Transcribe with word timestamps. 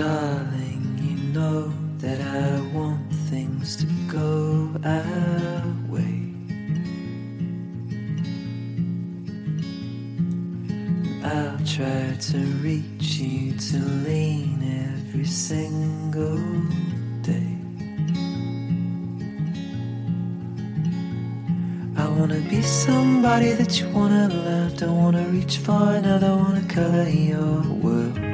Darling, 0.00 0.96
you 0.98 1.34
know 1.34 1.70
that 1.98 2.22
I 2.22 2.58
want 2.74 3.12
things 3.28 3.76
to 3.76 3.86
go 4.08 4.72
our 4.82 5.62
way. 5.92 6.22
I'll 11.22 11.58
try 11.66 12.16
to 12.18 12.38
reach 12.64 13.18
you 13.20 13.52
to 13.52 13.78
lean 14.08 14.96
every 14.96 15.26
single 15.26 16.38
day. 17.20 17.58
I 21.98 22.08
wanna 22.08 22.40
be 22.48 22.62
somebody 22.62 23.52
that 23.52 23.78
you 23.78 23.90
wanna 23.90 24.28
love. 24.28 24.78
Don't 24.78 24.96
wanna 24.96 25.26
reach 25.28 25.58
far 25.58 25.96
another, 25.96 26.34
wanna 26.36 26.66
color 26.68 27.06
your 27.06 27.60
world. 27.84 28.29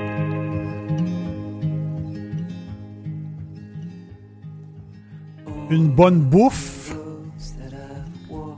Une 5.69 5.89
bonne 5.89 6.21
bouffe, 6.21 6.95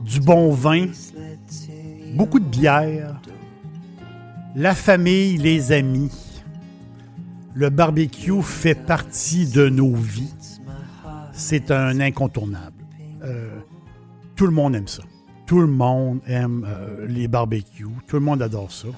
du 0.05 0.21
bon 0.21 0.53
vin, 0.53 0.87
beaucoup 2.15 2.39
de 2.39 2.45
bière, 2.45 3.21
la 4.55 4.75
famille, 4.75 5.39
les 5.39 5.73
amis. 5.73 6.13
Le 7.55 7.71
barbecue 7.71 8.43
fait 8.43 8.75
partie 8.75 9.47
de 9.47 9.69
nos 9.69 9.95
vies. 9.95 10.35
C'est 11.33 11.71
un 11.71 11.99
incontournable. 12.01 12.85
Euh, 13.23 13.59
tout 14.37 14.47
le 14.47 14.53
monde 14.53 14.77
aime 14.77 14.89
ça. 14.89 15.03
Tout 15.47 15.61
le 15.61 15.67
monde 15.67 16.21
aime 16.27 16.67
euh, 16.69 17.07
les 17.07 17.27
barbecues. 17.27 17.87
Tout 18.07 18.17
le 18.17 18.23
monde 18.23 18.43
adore 18.43 18.71
ça. 18.71 18.89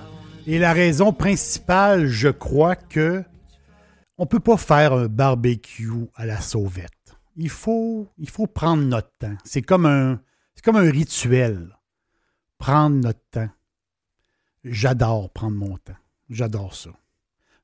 Et 0.46 0.58
la 0.58 0.72
raison 0.72 1.12
principale, 1.12 2.06
je 2.06 2.28
crois 2.28 2.74
que 2.74 3.22
on 4.18 4.26
peut 4.26 4.40
pas 4.40 4.56
faire 4.56 4.92
un 4.92 5.06
barbecue 5.06 6.08
à 6.16 6.26
la 6.26 6.40
sauvette. 6.40 6.99
Il 7.40 7.48
faut, 7.48 8.06
prendre 8.52 8.82
notre 8.82 9.10
temps. 9.18 9.36
C'est 9.44 9.62
comme 9.62 9.86
un, 9.86 10.20
rituel. 10.90 11.76
Prendre 12.58 12.96
notre 12.96 13.24
temps. 13.30 13.48
J'adore 14.62 15.30
prendre 15.30 15.56
mon 15.56 15.78
temps. 15.78 15.96
J'adore 16.28 16.74
ça. 16.74 16.90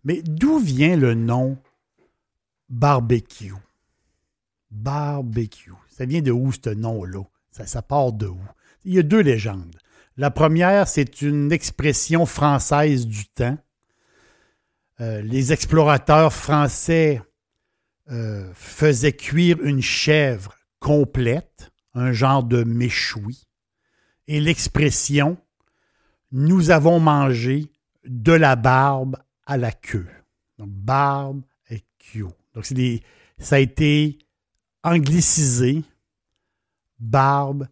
Mais 0.02 0.22
d'où 0.22 0.58
vient 0.58 0.96
le 0.96 1.12
nom 1.12 1.58
barbecue? 2.70 3.52
Barbecue. 4.70 5.72
Ça 5.90 6.06
vient 6.06 6.22
de 6.22 6.32
où 6.32 6.52
ce 6.52 6.70
nom-là? 6.70 7.24
Ça, 7.50 7.66
ça 7.66 7.82
part 7.82 8.12
de 8.12 8.28
où? 8.28 8.40
Il 8.84 8.94
y 8.94 8.98
a 8.98 9.02
deux 9.02 9.20
légendes. 9.20 9.76
La 10.16 10.30
première, 10.30 10.88
c'est 10.88 11.20
une 11.20 11.52
expression 11.52 12.24
française 12.24 13.06
du 13.06 13.26
temps. 13.26 13.58
Euh, 15.02 15.20
les 15.20 15.52
explorateurs 15.52 16.32
français 16.32 17.20
euh, 18.10 18.50
faisaient 18.54 19.12
cuire 19.12 19.60
une 19.62 19.82
chèvre 19.82 20.54
complète, 20.80 21.70
un 21.94 22.12
genre 22.12 22.44
de 22.44 22.64
méchoui. 22.64 23.46
Et 24.28 24.40
l'expression 24.40 25.38
nous 26.32 26.70
avons 26.70 27.00
mangé 27.00 27.70
de 28.04 28.32
la 28.32 28.56
barbe 28.56 29.16
à 29.46 29.56
la 29.56 29.72
queue. 29.72 30.06
Donc, 30.58 30.70
barbe 30.70 31.42
et 31.70 31.84
queue. 31.98 32.28
Donc, 32.54 32.72
des, 32.72 33.02
ça 33.38 33.56
a 33.56 33.58
été 33.58 34.18
anglicisé, 34.82 35.82
barbe 36.98 37.68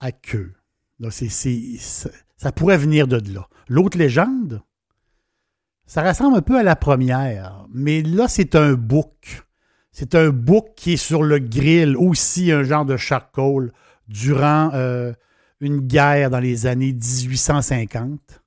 à 0.00 0.12
queue. 0.12 0.52
Donc, 1.00 1.12
ça 1.12 2.52
pourrait 2.52 2.78
venir 2.78 3.08
de 3.08 3.32
là. 3.32 3.48
L'autre 3.68 3.98
légende, 3.98 4.62
ça 5.86 6.06
ressemble 6.06 6.36
un 6.36 6.42
peu 6.42 6.58
à 6.58 6.62
la 6.62 6.76
première, 6.76 7.66
mais 7.72 8.02
là, 8.02 8.28
c'est 8.28 8.54
un 8.54 8.74
bouc. 8.74 9.42
C'est 9.92 10.14
un 10.14 10.30
bouc 10.30 10.74
qui 10.74 10.94
est 10.94 10.96
sur 10.96 11.22
le 11.22 11.38
grill, 11.38 11.96
aussi 11.96 12.50
un 12.50 12.62
genre 12.62 12.86
de 12.86 12.96
charcoal, 12.96 13.72
durant 14.08 14.70
euh, 14.72 15.12
une 15.60 15.80
guerre 15.80 16.30
dans 16.30 16.40
les 16.40 16.66
années 16.66 16.94
1850, 16.94 18.42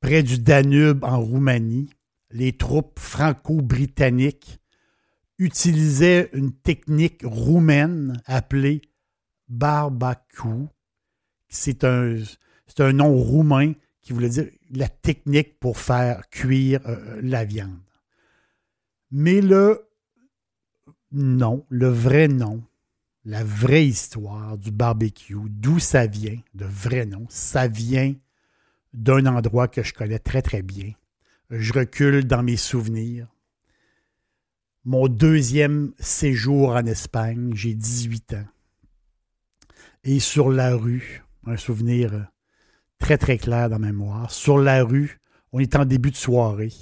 près 0.00 0.24
du 0.24 0.38
Danube 0.38 1.04
en 1.04 1.20
Roumanie. 1.20 1.88
Les 2.32 2.52
troupes 2.52 2.98
franco-britanniques 2.98 4.58
utilisaient 5.38 6.28
une 6.32 6.52
technique 6.52 7.22
roumaine 7.24 8.20
appelée 8.26 8.82
un, 11.84 12.16
c'est 12.66 12.80
un 12.80 12.92
nom 12.92 13.14
roumain 13.14 13.74
qui 14.00 14.12
voulait 14.12 14.28
dire 14.28 14.46
la 14.70 14.88
technique 14.88 15.60
pour 15.60 15.78
faire 15.78 16.28
cuire 16.30 16.80
euh, 16.86 17.20
la 17.22 17.44
viande. 17.44 17.78
Mais 19.10 19.40
le 19.40 19.91
nom, 21.12 21.64
le 21.68 21.88
vrai 21.88 22.28
nom, 22.28 22.62
la 23.24 23.44
vraie 23.44 23.86
histoire 23.86 24.58
du 24.58 24.70
barbecue, 24.70 25.36
d'où 25.48 25.78
ça 25.78 26.06
vient, 26.06 26.38
de 26.54 26.64
vrai 26.64 27.06
nom, 27.06 27.26
ça 27.28 27.68
vient 27.68 28.14
d'un 28.92 29.26
endroit 29.26 29.68
que 29.68 29.82
je 29.82 29.94
connais 29.94 30.18
très 30.18 30.42
très 30.42 30.62
bien. 30.62 30.92
Je 31.50 31.72
recule 31.72 32.24
dans 32.26 32.42
mes 32.42 32.56
souvenirs. 32.56 33.28
Mon 34.84 35.06
deuxième 35.06 35.92
séjour 35.98 36.70
en 36.70 36.84
Espagne, 36.86 37.52
j'ai 37.54 37.74
18 37.74 38.34
ans. 38.34 38.46
Et 40.04 40.18
sur 40.18 40.50
la 40.50 40.74
rue, 40.74 41.22
un 41.46 41.56
souvenir 41.56 42.26
très 42.98 43.18
très 43.18 43.38
clair 43.38 43.68
dans 43.68 43.78
ma 43.78 43.88
mémoire, 43.88 44.30
sur 44.30 44.58
la 44.58 44.82
rue, 44.82 45.20
on 45.52 45.60
est 45.60 45.76
en 45.76 45.84
début 45.84 46.10
de 46.10 46.16
soirée. 46.16 46.72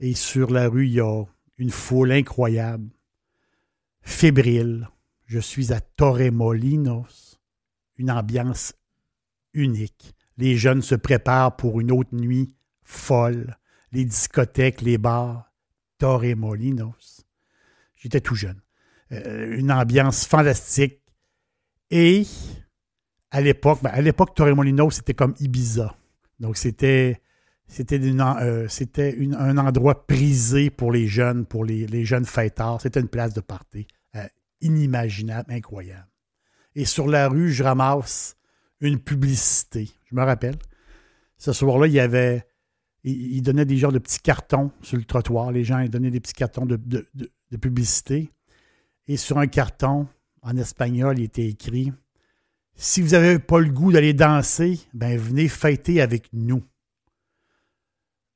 Et 0.00 0.14
sur 0.14 0.50
la 0.50 0.68
rue, 0.68 0.86
il 0.86 0.94
y 0.94 1.00
a 1.00 1.24
une 1.56 1.70
foule 1.70 2.12
incroyable, 2.12 2.90
fébrile, 4.06 4.88
je 5.26 5.40
suis 5.40 5.72
à 5.72 5.80
Torremolinos, 5.80 7.38
une 7.96 8.10
ambiance 8.10 8.72
unique. 9.52 10.14
Les 10.38 10.56
jeunes 10.56 10.80
se 10.80 10.94
préparent 10.94 11.56
pour 11.56 11.80
une 11.80 11.90
autre 11.90 12.14
nuit 12.14 12.54
folle. 12.84 13.58
Les 13.90 14.04
discothèques, 14.04 14.80
les 14.80 14.96
bars, 14.96 15.52
Torremolinos. 15.98 17.26
J'étais 17.96 18.20
tout 18.20 18.36
jeune. 18.36 18.60
Euh, 19.12 19.56
une 19.58 19.72
ambiance 19.72 20.24
fantastique. 20.24 21.02
Et 21.90 22.26
à 23.30 23.40
l'époque, 23.40 23.80
ben, 23.82 23.90
à 23.90 24.00
l'époque, 24.00 24.34
Torremolinos, 24.34 24.90
c'était 24.90 25.14
comme 25.14 25.34
Ibiza. 25.40 25.96
Donc, 26.38 26.56
c'était 26.56 27.20
euh, 27.80 28.68
un 29.38 29.58
endroit 29.58 30.06
prisé 30.06 30.70
pour 30.70 30.92
les 30.92 31.08
jeunes, 31.08 31.44
pour 31.44 31.64
les, 31.64 31.86
les 31.86 32.04
jeunes 32.04 32.24
fêtards. 32.24 32.80
C'était 32.80 33.00
une 33.00 33.08
place 33.08 33.34
de 33.34 33.40
party 33.40 33.86
inimaginable, 34.60 35.52
incroyable. 35.52 36.08
Et 36.74 36.84
sur 36.84 37.06
la 37.06 37.28
rue, 37.28 37.52
je 37.52 37.62
ramasse 37.62 38.36
une 38.80 39.00
publicité. 39.00 39.88
Je 40.04 40.14
me 40.14 40.22
rappelle. 40.22 40.56
Ce 41.38 41.52
soir-là, 41.52 41.86
il 41.86 41.92
y 41.92 42.00
avait. 42.00 42.46
Il, 43.04 43.40
donnait 43.42 43.64
des 43.64 43.76
genres 43.76 43.92
de 43.92 44.00
petits 44.00 44.18
cartons 44.18 44.72
sur 44.82 44.96
le 44.96 45.04
trottoir. 45.04 45.52
Les 45.52 45.62
gens 45.62 45.84
donnaient 45.86 46.10
des 46.10 46.20
petits 46.20 46.34
cartons 46.34 46.66
de, 46.66 46.76
de 46.76 47.56
publicité. 47.56 48.32
Et 49.06 49.16
sur 49.16 49.38
un 49.38 49.46
carton, 49.46 50.08
en 50.42 50.56
espagnol, 50.56 51.18
il 51.18 51.24
était 51.24 51.46
écrit 51.46 51.92
Si 52.74 53.02
vous 53.02 53.10
n'avez 53.10 53.38
pas 53.38 53.60
le 53.60 53.70
goût 53.70 53.92
d'aller 53.92 54.12
danser, 54.12 54.80
ben 54.94 55.18
venez 55.18 55.48
fêter 55.48 56.00
avec 56.00 56.28
nous. 56.32 56.64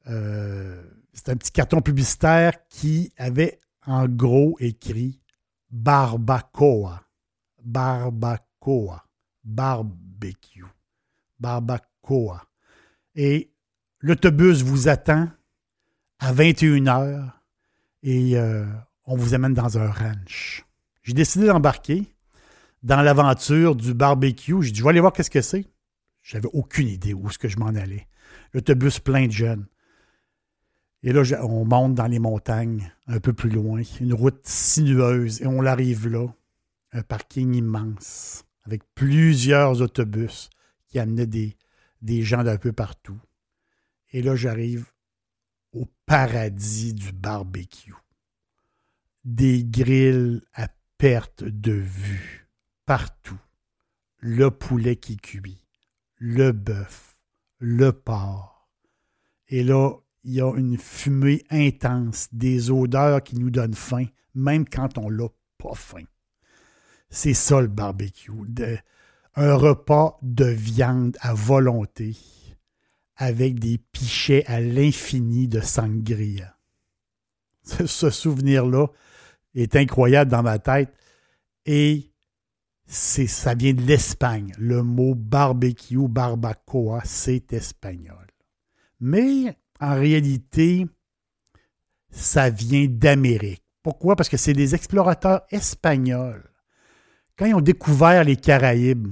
Euh, 0.08 0.82
c'est 1.12 1.28
un 1.28 1.36
petit 1.36 1.52
carton 1.52 1.80
publicitaire 1.80 2.52
qui 2.68 3.12
avait 3.16 3.60
en 3.86 4.08
gros 4.08 4.56
écrit 4.60 5.19
barbacoa, 5.70 7.02
barbacoa, 7.62 9.04
barbecue, 9.44 10.66
barbacoa. 11.38 12.42
Et 13.14 13.52
l'autobus 14.00 14.62
vous 14.62 14.88
attend 14.88 15.28
à 16.18 16.32
21h 16.32 17.30
et 18.02 18.38
euh, 18.38 18.66
on 19.04 19.16
vous 19.16 19.34
amène 19.34 19.54
dans 19.54 19.78
un 19.78 19.90
ranch. 19.90 20.64
J'ai 21.02 21.14
décidé 21.14 21.46
d'embarquer 21.46 22.14
dans 22.82 23.02
l'aventure 23.02 23.74
du 23.74 23.94
barbecue. 23.94 24.62
J'ai 24.62 24.70
dit, 24.70 24.78
je 24.78 24.84
vais 24.84 24.90
aller 24.90 25.00
voir 25.00 25.12
qu'est-ce 25.12 25.30
que 25.30 25.40
c'est. 25.40 25.66
J'avais 26.22 26.48
aucune 26.52 26.88
idée 26.88 27.14
où 27.14 27.28
est-ce 27.28 27.38
que 27.38 27.48
je 27.48 27.58
m'en 27.58 27.68
allais. 27.68 28.06
L'autobus 28.52 29.00
plein 29.00 29.26
de 29.26 29.32
jeunes. 29.32 29.66
Et 31.02 31.12
là, 31.12 31.22
on 31.44 31.64
monte 31.64 31.94
dans 31.94 32.06
les 32.06 32.18
montagnes, 32.18 32.92
un 33.06 33.20
peu 33.20 33.32
plus 33.32 33.50
loin, 33.50 33.80
une 34.00 34.12
route 34.12 34.46
sinueuse, 34.46 35.40
et 35.40 35.46
on 35.46 35.64
arrive 35.64 36.08
là, 36.08 36.26
un 36.92 37.02
parking 37.02 37.54
immense, 37.54 38.44
avec 38.64 38.82
plusieurs 38.94 39.80
autobus 39.80 40.50
qui 40.88 40.98
amenaient 40.98 41.26
des, 41.26 41.56
des 42.02 42.22
gens 42.22 42.44
d'un 42.44 42.58
peu 42.58 42.72
partout. 42.72 43.18
Et 44.12 44.22
là, 44.22 44.36
j'arrive 44.36 44.92
au 45.72 45.86
paradis 46.04 46.92
du 46.92 47.12
barbecue. 47.12 47.94
Des 49.24 49.64
grilles 49.64 50.42
à 50.54 50.68
perte 50.98 51.44
de 51.44 51.72
vue, 51.72 52.48
partout. 52.84 53.38
Le 54.18 54.50
poulet 54.50 54.96
qui 54.96 55.16
cuit, 55.16 55.64
le 56.16 56.52
bœuf, 56.52 57.16
le 57.58 57.92
porc. 57.92 58.68
Et 59.48 59.62
là, 59.62 59.94
il 60.24 60.34
y 60.34 60.40
a 60.40 60.52
une 60.54 60.76
fumée 60.76 61.42
intense, 61.50 62.28
des 62.32 62.70
odeurs 62.70 63.22
qui 63.22 63.36
nous 63.36 63.50
donnent 63.50 63.74
faim, 63.74 64.06
même 64.34 64.68
quand 64.68 64.98
on 64.98 65.08
l'a 65.08 65.28
pas 65.58 65.74
faim. 65.74 66.04
C'est 67.08 67.34
ça 67.34 67.60
le 67.60 67.66
barbecue. 67.66 68.30
un 69.34 69.54
repas 69.54 70.18
de 70.22 70.44
viande 70.44 71.16
à 71.20 71.34
volonté 71.34 72.16
avec 73.16 73.58
des 73.58 73.78
pichets 73.78 74.44
à 74.46 74.60
l'infini 74.60 75.46
de 75.48 75.60
sangria. 75.60 76.56
Ce 77.86 78.10
souvenir-là 78.10 78.86
est 79.54 79.76
incroyable 79.76 80.30
dans 80.30 80.42
ma 80.42 80.58
tête 80.58 80.92
et 81.66 82.10
ça 82.86 83.54
vient 83.54 83.74
de 83.74 83.82
l'Espagne. 83.82 84.52
Le 84.58 84.82
mot 84.82 85.14
barbecue, 85.14 86.08
barbacoa, 86.08 87.02
c'est 87.04 87.52
espagnol. 87.52 88.26
Mais 89.00 89.56
en 89.80 89.94
réalité, 89.94 90.86
ça 92.10 92.50
vient 92.50 92.86
d'Amérique. 92.88 93.64
Pourquoi? 93.82 94.16
Parce 94.16 94.28
que 94.28 94.36
c'est 94.36 94.52
des 94.52 94.74
explorateurs 94.74 95.42
espagnols. 95.50 96.50
Quand 97.38 97.46
ils 97.46 97.54
ont 97.54 97.62
découvert 97.62 98.24
les 98.24 98.36
Caraïbes, 98.36 99.08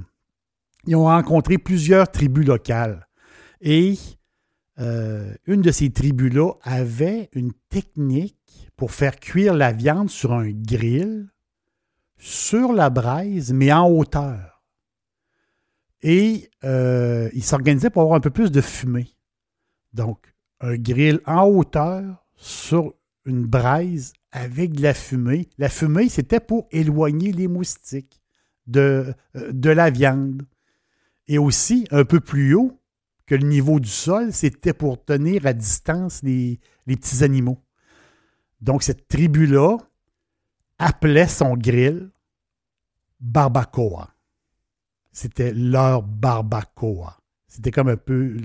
ils 0.85 0.95
ont 0.95 1.05
rencontré 1.05 1.57
plusieurs 1.57 2.11
tribus 2.11 2.45
locales. 2.45 3.07
Et 3.61 3.97
euh, 4.79 5.33
une 5.45 5.61
de 5.61 5.71
ces 5.71 5.89
tribus-là 5.89 6.53
avait 6.61 7.29
une 7.33 7.51
technique 7.69 8.69
pour 8.77 8.91
faire 8.91 9.19
cuire 9.19 9.53
la 9.53 9.71
viande 9.71 10.09
sur 10.09 10.33
un 10.33 10.49
grill, 10.49 11.29
sur 12.17 12.71
la 12.71 12.89
braise, 12.89 13.51
mais 13.51 13.73
en 13.73 13.89
hauteur. 13.89 14.63
Et 16.01 16.49
euh, 16.63 17.29
ils 17.33 17.43
s'organisaient 17.43 17.89
pour 17.89 18.03
avoir 18.03 18.15
un 18.15 18.21
peu 18.21 18.29
plus 18.29 18.51
de 18.51 18.61
fumée. 18.61 19.09
Donc, 19.93 20.33
un 20.61 20.75
grill 20.75 21.19
en 21.25 21.43
hauteur 21.47 22.25
sur 22.35 22.93
une 23.25 23.45
braise 23.45 24.13
avec 24.31 24.73
de 24.73 24.81
la 24.81 24.93
fumée. 24.93 25.49
La 25.57 25.69
fumée, 25.69 26.09
c'était 26.09 26.39
pour 26.39 26.67
éloigner 26.71 27.31
les 27.31 27.47
moustiques 27.47 28.21
de, 28.67 29.13
euh, 29.35 29.51
de 29.51 29.69
la 29.69 29.89
viande. 29.89 30.43
Et 31.27 31.37
aussi, 31.37 31.87
un 31.91 32.05
peu 32.05 32.19
plus 32.19 32.55
haut 32.55 32.79
que 33.25 33.35
le 33.35 33.45
niveau 33.45 33.79
du 33.79 33.89
sol, 33.89 34.33
c'était 34.33 34.73
pour 34.73 35.03
tenir 35.03 35.45
à 35.45 35.53
distance 35.53 36.21
les, 36.23 36.59
les 36.87 36.95
petits 36.95 37.23
animaux. 37.23 37.59
Donc, 38.61 38.83
cette 38.83 39.07
tribu-là 39.07 39.77
appelait 40.79 41.27
son 41.27 41.55
grill 41.55 42.09
barbacoa. 43.19 44.09
C'était 45.11 45.53
leur 45.53 46.01
barbacoa. 46.01 47.17
C'était 47.47 47.71
comme 47.71 47.89
un 47.89 47.97
peu 47.97 48.35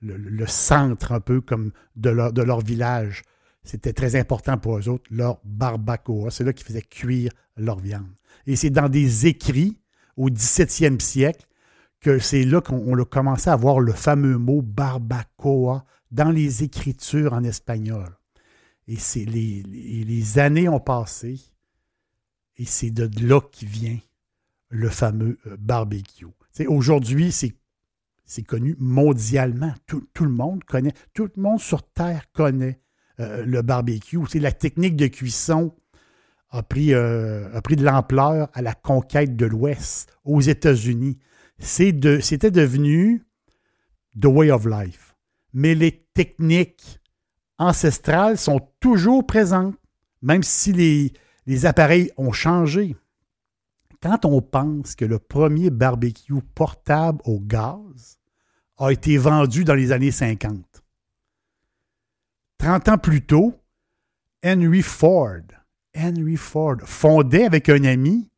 le, 0.00 0.46
centre 0.46 1.12
un 1.12 1.20
peu 1.20 1.40
comme 1.40 1.72
de 1.96 2.10
leur, 2.10 2.60
village. 2.60 3.22
C'était 3.64 3.92
très 3.92 4.16
important 4.16 4.58
pour 4.58 4.78
eux 4.78 4.88
autres, 4.88 5.04
leur 5.10 5.40
barbacoa. 5.44 6.30
C'est 6.30 6.44
là 6.44 6.52
qu'ils 6.52 6.66
faisaient 6.66 6.82
cuire 6.82 7.32
leur 7.56 7.78
viande. 7.78 8.06
Et 8.46 8.56
c'est 8.56 8.70
dans 8.70 8.88
des 8.88 9.26
écrits 9.26 9.78
au 10.16 10.30
17e 10.30 11.00
siècle 11.00 11.46
que 12.00 12.18
c'est 12.18 12.44
là 12.44 12.60
qu'on 12.60 12.96
a 12.98 13.04
commencé 13.04 13.50
à 13.50 13.56
voir 13.56 13.80
le 13.80 13.92
fameux 13.92 14.38
mot 14.38 14.62
barbacoa 14.62 15.84
dans 16.10 16.30
les 16.30 16.62
écritures 16.62 17.32
en 17.32 17.42
espagnol. 17.42 18.16
Et 18.86 18.96
c'est 18.96 19.24
les, 19.24 19.62
les, 19.64 20.38
années 20.38 20.68
ont 20.68 20.78
passé 20.78 21.40
et 22.56 22.64
c'est 22.64 22.90
de 22.90 23.08
là 23.26 23.40
qui 23.40 23.66
vient 23.66 23.98
le 24.68 24.88
fameux 24.88 25.38
euh, 25.46 25.56
barbecue. 25.58 26.26
Aujourd'hui, 26.68 27.32
c'est 27.32 27.54
c'est 28.26 28.42
connu 28.42 28.76
mondialement. 28.78 29.72
Tout, 29.86 30.02
le 30.20 30.28
monde 30.28 30.64
connaît, 30.64 30.92
tout 31.14 31.30
le 31.34 31.42
monde 31.42 31.60
sur 31.60 31.82
Terre 31.92 32.30
connaît 32.32 32.80
euh, 33.20 33.44
le 33.46 33.62
barbecue. 33.62 34.18
C'est 34.28 34.40
la 34.40 34.52
technique 34.52 34.96
de 34.96 35.06
cuisson 35.06 35.74
a 36.50 36.62
pris, 36.62 36.92
euh, 36.92 37.48
a 37.54 37.62
pris 37.62 37.76
de 37.76 37.84
l'ampleur 37.84 38.48
à 38.52 38.62
la 38.62 38.74
conquête 38.74 39.36
de 39.36 39.46
l'Ouest 39.46 40.12
aux 40.24 40.40
États-Unis. 40.40 41.18
C'était 41.58 42.50
devenu 42.50 43.24
the 44.20 44.26
way 44.26 44.50
of 44.50 44.66
life. 44.66 45.14
Mais 45.52 45.74
les 45.74 46.06
techniques 46.14 47.00
ancestrales 47.58 48.36
sont 48.36 48.60
toujours 48.80 49.26
présentes, 49.26 49.76
même 50.20 50.42
si 50.42 50.72
les, 50.72 51.12
les 51.46 51.66
appareils 51.66 52.10
ont 52.16 52.32
changé. 52.32 52.96
Quand 54.02 54.24
on 54.24 54.42
pense 54.42 54.94
que 54.94 55.04
le 55.04 55.18
premier 55.18 55.70
barbecue 55.70 56.42
portable 56.54 57.20
au 57.24 57.40
gaz 57.40 58.15
a 58.78 58.90
été 58.90 59.16
vendu 59.16 59.64
dans 59.64 59.74
les 59.74 59.92
années 59.92 60.10
50, 60.10 60.82
30 62.58 62.88
ans 62.88 62.98
plus 62.98 63.22
tôt, 63.22 63.54
Henry 64.44 64.82
Ford, 64.82 65.42
Henry 65.96 66.36
Ford 66.36 66.76
fondait 66.84 67.44
avec 67.44 67.68
un 67.68 67.84
ami 67.84 68.30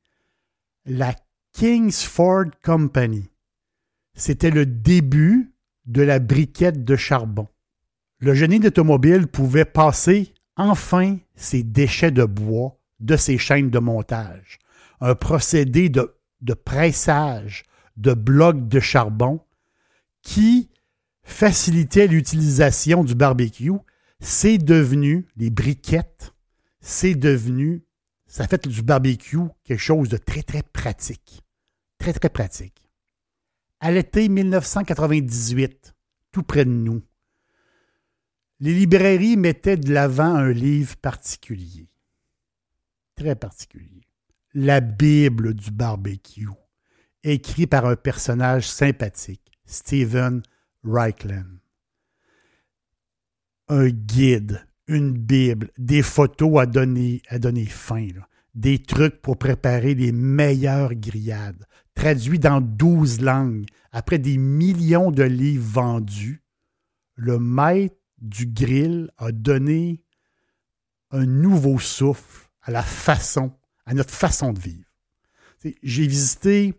la 0.85 1.15
Kingsford 1.53 2.51
Company. 2.63 3.29
C'était 4.15 4.51
le 4.51 4.65
début 4.65 5.53
de 5.87 6.03
la 6.03 6.19
briquette 6.19 6.85
de 6.85 6.97
charbon. 6.97 7.49
Le 8.19 8.35
génie 8.35 8.61
d'automobile 8.61 9.27
pouvait 9.27 9.65
passer 9.65 10.33
enfin 10.57 11.19
ses 11.35 11.63
déchets 11.63 12.11
de 12.11 12.25
bois 12.25 12.79
de 13.01 13.17
ses 13.17 13.39
chaînes 13.39 13.71
de 13.71 13.79
montage 13.79 14.59
un 15.01 15.15
procédé 15.15 15.89
de, 15.89 16.11
pressage 16.65 17.65
de 17.97 18.15
blocs 18.15 18.69
de 18.69 18.81
charbon 18.81 19.41
qui 20.23 20.71
facilitait 21.23 22.07
l'utilisation 22.07 23.05
du 23.05 23.15
barbecue. 23.15 23.73
C'est 24.21 24.59
devenu, 24.59 25.27
les 25.37 25.51
briquettes, 25.51 26.35
c'est 26.81 27.15
devenu, 27.15 27.85
ça 28.27 28.47
fait 28.49 28.67
du 28.67 28.83
barbecue 28.83 29.39
quelque 29.65 29.79
chose 29.79 30.09
de 30.09 30.17
très, 30.17 30.43
très 30.43 30.63
pratique. 30.63 31.43
Très, 31.99 32.13
très 32.13 32.29
pratique. 32.29 32.91
À 33.81 33.91
l'été 33.91 34.29
1998, 34.29 35.95
tout 36.33 36.43
près 36.43 36.65
de 36.65 36.71
nous, 36.71 37.03
les 38.61 38.75
librairies 38.75 39.37
mettaient 39.37 39.77
de 39.77 39.93
l'avant 39.93 40.35
un 40.35 40.51
livre 40.51 40.97
particulier. 40.97 41.89
Très 43.15 43.37
particulier 43.37 44.09
la 44.55 44.81
Bible 44.81 45.55
du 45.55 45.71
barbecue, 45.71 46.49
écrit 47.23 47.67
par 47.67 47.87
un 47.87 47.97
personnage 47.97 48.69
sympathique, 48.69 49.58
Stephen 49.69 50.43
Reichland. 50.83 51.61
Un 53.69 53.89
guide, 53.91 54.67
une 54.87 55.13
Bible, 55.13 55.71
des 55.77 56.03
photos 56.03 56.61
à 56.61 56.67
donner, 56.67 57.21
faim, 57.67 58.09
des 58.55 58.83
trucs 58.83 59.21
pour 59.21 59.37
préparer 59.37 59.95
les 59.95 60.11
meilleures 60.11 60.95
grillades, 60.95 61.67
traduits 61.95 62.39
dans 62.39 62.63
douze 62.63 63.21
langues, 63.21 63.67
après 63.93 64.19
des 64.19 64.39
millions 64.39 65.11
de 65.11 65.23
livres 65.23 65.71
vendus. 65.71 66.43
Le 67.15 67.39
maître 67.39 67.97
du 68.19 68.47
grill 68.47 69.11
a 69.19 69.33
donné 69.33 70.03
un 71.11 71.27
nouveau 71.27 71.79
souffle 71.79 72.49
à 72.63 72.71
la 72.71 72.83
façon 72.83 73.53
à 73.85 73.95
notre 73.95 74.13
façon 74.13 74.53
de 74.53 74.61
vivre. 74.61 74.85
J'ai 75.83 76.07
visité, 76.07 76.75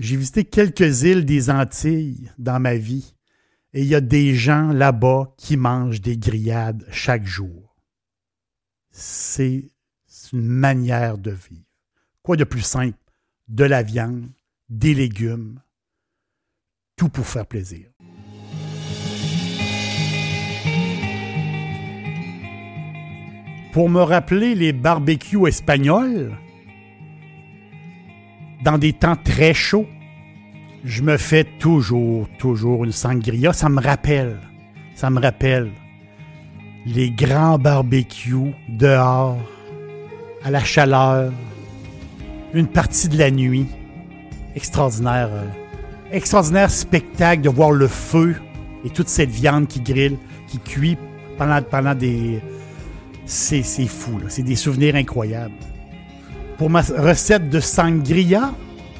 j'ai 0.00 0.16
visité 0.16 0.44
quelques 0.44 1.02
îles 1.02 1.26
des 1.26 1.50
Antilles 1.50 2.30
dans 2.38 2.58
ma 2.58 2.74
vie 2.74 3.14
et 3.74 3.82
il 3.82 3.86
y 3.86 3.94
a 3.94 4.00
des 4.00 4.34
gens 4.34 4.72
là-bas 4.72 5.34
qui 5.36 5.58
mangent 5.58 6.00
des 6.00 6.16
grillades 6.16 6.86
chaque 6.90 7.26
jour. 7.26 7.76
C'est 8.90 9.70
une 10.32 10.46
manière 10.46 11.18
de 11.18 11.30
vivre. 11.30 11.66
Quoi 12.22 12.36
de 12.36 12.44
plus 12.44 12.62
simple? 12.62 12.96
De 13.48 13.64
la 13.64 13.82
viande, 13.82 14.30
des 14.70 14.94
légumes, 14.94 15.60
tout 16.96 17.08
pour 17.08 17.26
faire 17.26 17.46
plaisir. 17.46 17.86
pour 23.72 23.88
me 23.88 24.00
rappeler 24.00 24.56
les 24.56 24.72
barbecues 24.72 25.46
espagnols, 25.46 26.36
dans 28.62 28.78
des 28.78 28.92
temps 28.92 29.16
très 29.16 29.54
chauds, 29.54 29.86
je 30.84 31.02
me 31.02 31.16
fais 31.16 31.44
toujours, 31.58 32.28
toujours 32.38 32.84
une 32.84 32.92
sangria. 32.92 33.52
Ça 33.52 33.68
me 33.68 33.80
rappelle, 33.80 34.38
ça 34.94 35.10
me 35.10 35.20
rappelle 35.20 35.70
les 36.86 37.10
grands 37.10 37.58
barbecues 37.58 38.54
dehors, 38.68 39.38
à 40.44 40.50
la 40.50 40.64
chaleur, 40.64 41.32
une 42.54 42.66
partie 42.66 43.08
de 43.08 43.18
la 43.18 43.30
nuit. 43.30 43.66
Extraordinaire. 44.56 45.28
euh, 45.30 45.46
extraordinaire 46.12 46.70
spectacle 46.70 47.42
de 47.42 47.48
voir 47.48 47.70
le 47.70 47.86
feu 47.86 48.34
et 48.84 48.90
toute 48.90 49.08
cette 49.08 49.30
viande 49.30 49.68
qui 49.68 49.80
grille, 49.80 50.18
qui 50.48 50.58
cuit 50.58 50.98
pendant, 51.38 51.62
pendant 51.62 51.94
des. 51.94 52.40
C'est 53.26 53.62
fou, 53.62 54.18
c'est 54.28 54.42
des 54.42 54.56
souvenirs 54.56 54.96
incroyables. 54.96 55.54
Pour 56.60 56.68
ma 56.68 56.82
recette 56.82 57.48
de 57.48 57.58
sangria, 57.58 58.52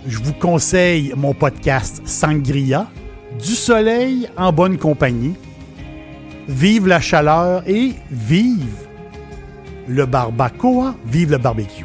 je 0.06 0.16
vous 0.16 0.32
conseille 0.32 1.12
mon 1.14 1.34
podcast 1.34 2.00
Sangria. 2.06 2.88
Du 3.38 3.54
soleil 3.54 4.30
en 4.38 4.50
bonne 4.50 4.78
compagnie. 4.78 5.34
Vive 6.48 6.88
la 6.88 7.00
chaleur 7.00 7.62
et 7.68 7.92
vive 8.10 8.86
le 9.86 10.06
barbacoa, 10.06 10.94
vive 11.04 11.32
le 11.32 11.36
barbecue. 11.36 11.84